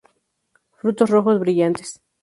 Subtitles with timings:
[0.79, 1.99] Frutos rojo brillantes.